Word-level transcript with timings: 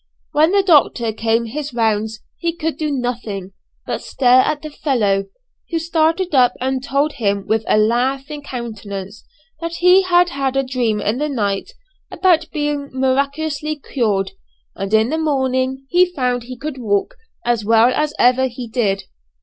When 0.31 0.49
the 0.51 0.63
doctor 0.63 1.13
came 1.13 1.45
his 1.45 1.75
rounds, 1.75 2.21
he 2.35 2.53
could 2.55 2.75
do 2.77 2.89
nothing 2.89 3.51
but 3.85 4.01
stare 4.01 4.39
at 4.41 4.63
the 4.63 4.71
fellow, 4.71 5.25
who 5.69 5.77
started 5.77 6.33
up 6.33 6.53
and 6.59 6.83
told 6.83 7.11
him 7.13 7.45
with 7.45 7.63
a 7.67 7.77
laughing 7.77 8.41
countenance 8.41 9.23
that 9.59 9.73
he 9.75 10.01
had 10.01 10.29
had 10.29 10.57
a 10.57 10.63
dream 10.63 10.99
in 11.01 11.19
the 11.19 11.29
night, 11.29 11.73
about 12.09 12.49
being 12.51 12.89
miraculously 12.91 13.75
cured, 13.75 14.31
and 14.75 14.91
in 14.91 15.09
the 15.09 15.19
morning 15.19 15.85
he 15.91 16.11
found 16.11 16.45
he 16.45 16.57
could 16.57 16.79
walk 16.79 17.13
as 17.45 17.63
well 17.63 17.89
as 17.93 18.11
ever 18.17 18.47
he 18.47 18.67
did. 18.67 19.03